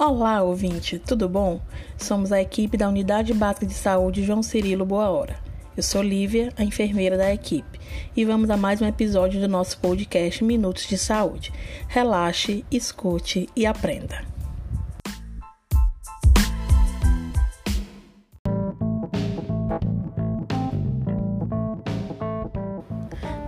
Olá, 0.00 0.42
ouvinte, 0.42 0.96
tudo 0.96 1.28
bom? 1.28 1.60
Somos 1.96 2.30
a 2.30 2.40
equipe 2.40 2.76
da 2.76 2.88
Unidade 2.88 3.34
Básica 3.34 3.66
de 3.66 3.74
Saúde 3.74 4.22
João 4.22 4.44
Cirilo 4.44 4.86
Boa 4.86 5.10
Hora. 5.10 5.40
Eu 5.76 5.82
sou 5.82 6.00
Lívia, 6.00 6.52
a 6.56 6.62
enfermeira 6.62 7.16
da 7.16 7.34
equipe, 7.34 7.80
e 8.16 8.24
vamos 8.24 8.48
a 8.48 8.56
mais 8.56 8.80
um 8.80 8.86
episódio 8.86 9.40
do 9.40 9.48
nosso 9.48 9.76
podcast 9.80 10.44
Minutos 10.44 10.86
de 10.86 10.96
Saúde. 10.96 11.52
Relaxe, 11.88 12.64
escute 12.70 13.48
e 13.56 13.66
aprenda. 13.66 14.37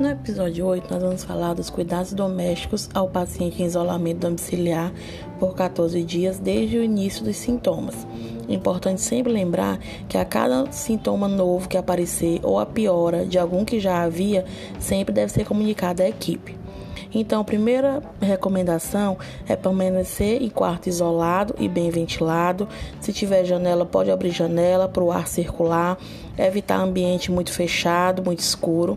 No 0.00 0.08
episódio 0.08 0.64
8, 0.64 0.90
nós 0.90 1.02
vamos 1.02 1.24
falar 1.24 1.52
dos 1.52 1.68
cuidados 1.68 2.14
domésticos 2.14 2.88
ao 2.94 3.06
paciente 3.06 3.62
em 3.62 3.66
isolamento 3.66 4.20
domiciliar 4.20 4.90
por 5.38 5.54
14 5.54 6.02
dias 6.02 6.38
desde 6.38 6.78
o 6.78 6.82
início 6.82 7.22
dos 7.22 7.36
sintomas. 7.36 8.06
Importante 8.48 9.02
sempre 9.02 9.30
lembrar 9.30 9.78
que 10.08 10.16
a 10.16 10.24
cada 10.24 10.72
sintoma 10.72 11.28
novo 11.28 11.68
que 11.68 11.76
aparecer 11.76 12.40
ou 12.42 12.58
a 12.58 12.64
piora 12.64 13.26
de 13.26 13.38
algum 13.38 13.62
que 13.62 13.78
já 13.78 14.02
havia, 14.02 14.46
sempre 14.78 15.12
deve 15.12 15.30
ser 15.30 15.44
comunicado 15.44 16.02
à 16.02 16.08
equipe. 16.08 16.59
Então, 17.12 17.40
a 17.40 17.44
primeira 17.44 18.02
recomendação 18.20 19.18
é 19.48 19.56
permanecer 19.56 20.42
em 20.42 20.48
quarto 20.48 20.88
isolado 20.88 21.54
e 21.58 21.68
bem 21.68 21.90
ventilado. 21.90 22.68
Se 23.00 23.12
tiver 23.12 23.44
janela, 23.44 23.84
pode 23.84 24.10
abrir 24.10 24.30
janela 24.30 24.88
para 24.88 25.02
o 25.02 25.10
ar 25.10 25.26
circular, 25.26 25.98
evitar 26.38 26.80
ambiente 26.80 27.30
muito 27.30 27.52
fechado, 27.52 28.22
muito 28.22 28.38
escuro. 28.38 28.96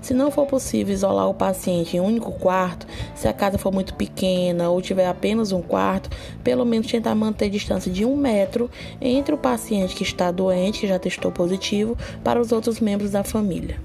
Se 0.00 0.12
não 0.12 0.30
for 0.30 0.46
possível 0.46 0.92
isolar 0.92 1.28
o 1.28 1.34
paciente 1.34 1.96
em 1.96 2.00
um 2.00 2.06
único 2.06 2.32
quarto, 2.32 2.86
se 3.14 3.28
a 3.28 3.32
casa 3.32 3.56
for 3.58 3.72
muito 3.72 3.94
pequena 3.94 4.68
ou 4.68 4.82
tiver 4.82 5.06
apenas 5.06 5.52
um 5.52 5.62
quarto, 5.62 6.10
pelo 6.42 6.64
menos 6.64 6.88
tentar 6.88 7.14
manter 7.14 7.48
distância 7.48 7.92
de 7.92 8.04
um 8.04 8.16
metro 8.16 8.68
entre 9.00 9.34
o 9.34 9.38
paciente 9.38 9.94
que 9.94 10.02
está 10.02 10.32
doente, 10.32 10.80
que 10.80 10.88
já 10.88 10.98
testou 10.98 11.30
positivo, 11.30 11.96
para 12.24 12.40
os 12.40 12.50
outros 12.50 12.80
membros 12.80 13.12
da 13.12 13.22
família. 13.22 13.78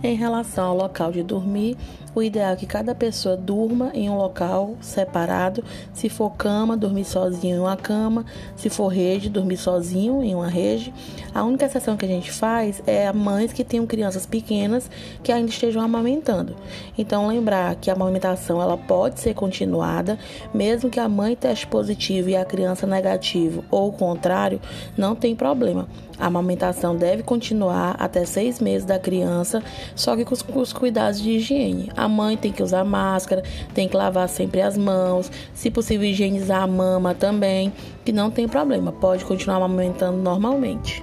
Em 0.00 0.14
relação 0.14 0.68
ao 0.68 0.76
local 0.76 1.10
de 1.10 1.24
dormir, 1.24 1.76
o 2.14 2.22
ideal 2.22 2.52
é 2.52 2.56
que 2.56 2.66
cada 2.66 2.94
pessoa 2.94 3.36
durma 3.36 3.90
em 3.92 4.08
um 4.08 4.16
local 4.16 4.76
separado. 4.80 5.64
Se 5.92 6.08
for 6.08 6.30
cama, 6.30 6.76
dormir 6.76 7.04
sozinho 7.04 7.56
em 7.56 7.58
uma 7.58 7.76
cama. 7.76 8.24
Se 8.56 8.70
for 8.70 8.88
rede, 8.88 9.28
dormir 9.28 9.56
sozinho 9.56 10.22
em 10.22 10.36
uma 10.36 10.48
rede. 10.48 10.94
A 11.34 11.42
única 11.42 11.66
exceção 11.66 11.96
que 11.96 12.04
a 12.04 12.08
gente 12.08 12.30
faz 12.30 12.80
é 12.86 13.08
a 13.08 13.12
mães 13.12 13.52
que 13.52 13.64
tenham 13.64 13.86
crianças 13.86 14.24
pequenas 14.24 14.88
que 15.22 15.32
ainda 15.32 15.50
estejam 15.50 15.82
amamentando. 15.82 16.54
Então 16.96 17.26
lembrar 17.26 17.74
que 17.74 17.90
a 17.90 17.94
amamentação 17.94 18.62
ela 18.62 18.76
pode 18.76 19.18
ser 19.18 19.34
continuada, 19.34 20.16
mesmo 20.54 20.90
que 20.90 21.00
a 21.00 21.08
mãe 21.08 21.34
teste 21.34 21.66
positivo 21.66 22.28
e 22.28 22.36
a 22.36 22.44
criança 22.44 22.86
negativo, 22.86 23.64
ou 23.70 23.88
o 23.88 23.92
contrário, 23.92 24.60
não 24.96 25.14
tem 25.14 25.34
problema. 25.34 25.88
A 26.18 26.26
amamentação 26.26 26.96
deve 26.96 27.22
continuar 27.22 27.94
até 27.98 28.24
seis 28.24 28.58
meses 28.58 28.84
da 28.84 28.98
criança, 28.98 29.62
só 29.94 30.16
que 30.16 30.24
com 30.24 30.60
os, 30.60 30.72
cuidados 30.72 31.20
de 31.20 31.30
higiene. 31.30 31.90
A 31.96 32.08
mãe 32.08 32.36
tem 32.36 32.52
que 32.52 32.62
usar 32.62 32.84
máscara, 32.84 33.42
tem 33.74 33.88
que 33.88 33.96
lavar 33.96 34.28
sempre 34.28 34.60
as 34.60 34.76
mãos, 34.76 35.30
se 35.54 35.70
possível 35.70 36.08
higienizar 36.08 36.62
a 36.62 36.66
mama 36.66 37.14
também, 37.14 37.72
que 38.04 38.12
não 38.12 38.30
tem 38.30 38.48
problema, 38.48 38.92
pode 38.92 39.24
continuar 39.24 39.56
amamentando 39.56 40.18
normalmente. 40.18 41.02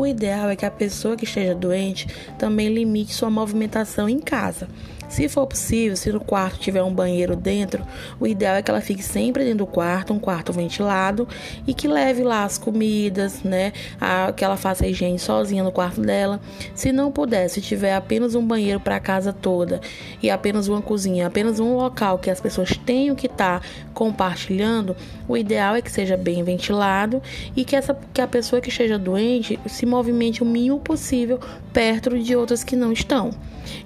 O 0.00 0.06
ideal 0.06 0.48
é 0.48 0.56
que 0.56 0.64
a 0.64 0.70
pessoa 0.70 1.14
que 1.14 1.24
esteja 1.24 1.54
doente 1.54 2.08
também 2.38 2.72
limite 2.72 3.12
sua 3.12 3.28
movimentação 3.28 4.08
em 4.08 4.18
casa. 4.18 4.66
Se 5.10 5.28
for 5.28 5.44
possível, 5.44 5.96
se 5.96 6.12
no 6.12 6.20
quarto 6.20 6.60
tiver 6.60 6.84
um 6.84 6.94
banheiro 6.94 7.34
dentro, 7.34 7.84
o 8.20 8.28
ideal 8.28 8.54
é 8.54 8.62
que 8.62 8.70
ela 8.70 8.80
fique 8.80 9.02
sempre 9.02 9.42
dentro 9.42 9.58
do 9.58 9.66
quarto, 9.66 10.12
um 10.12 10.20
quarto 10.20 10.52
ventilado 10.52 11.26
e 11.66 11.74
que 11.74 11.88
leve 11.88 12.22
lá 12.22 12.44
as 12.44 12.56
comidas, 12.56 13.42
né? 13.42 13.72
A, 14.00 14.32
que 14.32 14.44
ela 14.44 14.56
faça 14.56 14.84
a 14.84 14.88
higiene 14.88 15.18
sozinha 15.18 15.64
no 15.64 15.72
quarto 15.72 16.00
dela. 16.00 16.40
Se 16.76 16.92
não 16.92 17.10
puder, 17.10 17.48
se 17.48 17.60
tiver 17.60 17.92
apenas 17.92 18.36
um 18.36 18.46
banheiro 18.46 18.78
para 18.78 18.96
a 18.96 19.00
casa 19.00 19.32
toda 19.32 19.80
e 20.22 20.30
apenas 20.30 20.68
uma 20.68 20.80
cozinha, 20.80 21.26
apenas 21.26 21.58
um 21.58 21.74
local 21.74 22.16
que 22.16 22.30
as 22.30 22.40
pessoas 22.40 22.76
tenham 22.76 23.16
que 23.16 23.26
estar 23.26 23.60
tá 23.60 23.66
compartilhando, 23.92 24.96
o 25.26 25.36
ideal 25.36 25.74
é 25.74 25.82
que 25.82 25.90
seja 25.90 26.16
bem 26.16 26.44
ventilado 26.44 27.20
e 27.56 27.64
que, 27.64 27.74
essa, 27.74 27.98
que 28.14 28.20
a 28.20 28.28
pessoa 28.28 28.62
que 28.62 28.68
esteja 28.68 28.96
doente 28.96 29.58
se 29.66 29.84
movimente 29.84 30.40
o 30.40 30.46
mínimo 30.46 30.78
possível 30.78 31.40
perto 31.72 32.16
de 32.16 32.36
outras 32.36 32.62
que 32.62 32.76
não 32.76 32.92
estão. 32.92 33.30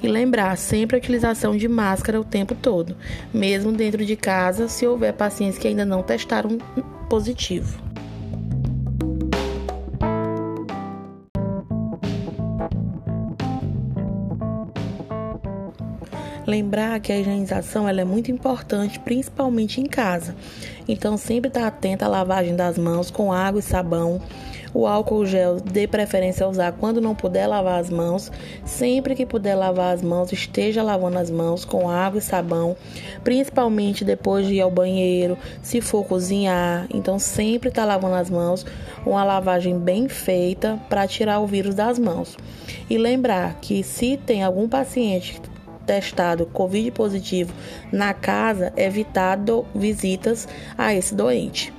E 0.03 0.09
lembrar 0.09 0.57
sempre 0.57 0.97
a 0.97 1.01
utilização 1.15 1.57
de 1.57 1.69
máscara 1.69 2.21
o 2.21 2.25
tempo 2.25 2.55
todo, 2.55 2.97
mesmo 3.33 3.73
dentro 3.73 4.05
de 4.05 4.17
casa, 4.17 4.69
se 4.69 4.87
houver 4.87 5.13
pacientes 5.13 5.59
que 5.59 5.69
ainda 5.69 5.85
não 5.85 6.03
testaram 6.03 6.59
positivo. 7.09 7.83
Lembrar 16.47 17.01
que 17.01 17.11
a 17.11 17.19
higienização 17.19 17.89
ela 17.89 18.03
é 18.03 18.05
muito 18.05 18.31
importante, 18.31 18.99
principalmente 19.01 19.81
em 19.81 19.87
casa. 19.87 20.37
Então, 20.87 21.17
sempre 21.17 21.49
estar 21.49 21.67
atento 21.67 22.05
à 22.05 22.09
lavagem 22.09 22.55
das 22.55 22.77
mãos 22.77 23.11
com 23.11 23.33
água 23.33 23.61
e 23.61 23.63
sabão. 23.63 24.21
O 24.75 24.89
álcool 24.89 25.25
gel, 25.25 25.61
de 25.61 25.87
preferência, 25.87 26.49
usar 26.49 26.73
quando 26.73 27.01
não 27.01 27.15
puder 27.15 27.47
lavar 27.47 27.81
as 27.81 27.89
mãos. 27.89 28.33
Sempre 28.65 29.15
que 29.15 29.25
puder 29.25 29.55
lavar 29.55 29.95
as 29.95 30.03
mãos, 30.03 30.33
esteja 30.33 30.83
lavando 30.83 31.17
as 31.17 31.31
mãos 31.31 31.65
com 31.65 31.89
água 31.89 32.19
e 32.19 32.23
sabão, 32.23 32.77
principalmente 33.23 34.05
depois 34.05 34.49
de 34.49 34.55
ir 34.55 34.61
ao 34.61 34.73
banheiro, 34.73 35.39
se 35.63 35.81
for 35.81 36.05
cozinhar. 36.05 36.89
Então, 36.93 37.21
sempre 37.21 37.69
estar 37.69 37.83
tá 37.83 37.87
lavando 37.87 38.17
as 38.17 38.29
mãos, 38.29 38.67
uma 39.07 39.23
lavagem 39.23 39.79
bem 39.79 40.09
feita 40.09 40.77
para 40.89 41.07
tirar 41.07 41.39
o 41.39 41.47
vírus 41.47 41.77
das 41.77 41.97
mãos. 41.97 42.37
E 42.91 42.99
lembrar 42.99 43.61
que 43.61 43.85
se 43.85 44.17
tem 44.17 44.43
algum 44.43 44.69
paciente 44.69 45.41
testado 45.87 46.47
Covid 46.47 46.91
positivo 46.91 47.55
na 47.93 48.13
casa, 48.13 48.73
evitado 48.77 49.65
visitas 49.73 50.49
a 50.77 50.93
esse 50.93 51.15
doente. 51.15 51.73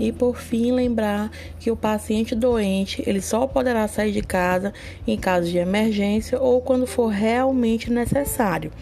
E 0.00 0.10
por 0.10 0.38
fim, 0.38 0.72
lembrar 0.72 1.30
que 1.58 1.70
o 1.70 1.76
paciente 1.76 2.34
doente, 2.34 3.04
ele 3.06 3.20
só 3.20 3.46
poderá 3.46 3.86
sair 3.86 4.12
de 4.12 4.22
casa 4.22 4.72
em 5.06 5.18
caso 5.18 5.50
de 5.50 5.58
emergência 5.58 6.40
ou 6.40 6.62
quando 6.62 6.86
for 6.86 7.08
realmente 7.08 7.92
necessário. 7.92 8.72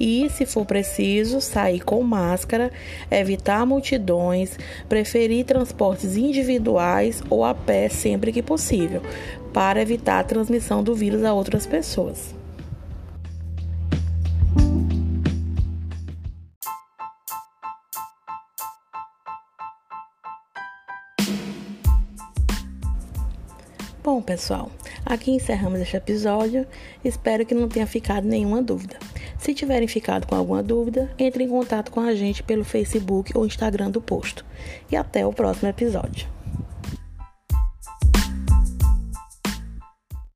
E, 0.00 0.28
se 0.30 0.44
for 0.44 0.66
preciso, 0.66 1.40
sair 1.40 1.78
com 1.78 2.02
máscara, 2.02 2.72
evitar 3.08 3.64
multidões, 3.64 4.58
preferir 4.88 5.44
transportes 5.44 6.16
individuais 6.16 7.22
ou 7.30 7.44
a 7.44 7.54
pé 7.54 7.88
sempre 7.88 8.32
que 8.32 8.42
possível, 8.42 9.00
para 9.52 9.80
evitar 9.80 10.18
a 10.18 10.24
transmissão 10.24 10.82
do 10.82 10.92
vírus 10.92 11.22
a 11.22 11.32
outras 11.32 11.64
pessoas. 11.64 12.34
Bom, 24.04 24.20
pessoal, 24.20 24.70
aqui 25.02 25.30
encerramos 25.30 25.80
este 25.80 25.96
episódio. 25.96 26.66
Espero 27.02 27.46
que 27.46 27.54
não 27.54 27.70
tenha 27.70 27.86
ficado 27.86 28.28
nenhuma 28.28 28.60
dúvida. 28.60 28.98
Se 29.38 29.54
tiverem 29.54 29.88
ficado 29.88 30.26
com 30.26 30.34
alguma 30.34 30.62
dúvida, 30.62 31.10
entre 31.18 31.44
em 31.44 31.48
contato 31.48 31.90
com 31.90 32.00
a 32.00 32.14
gente 32.14 32.42
pelo 32.42 32.64
Facebook 32.64 33.32
ou 33.34 33.46
Instagram 33.46 33.90
do 33.90 34.02
posto. 34.02 34.44
E 34.92 34.94
até 34.94 35.26
o 35.26 35.32
próximo 35.32 35.70
episódio. 35.70 36.28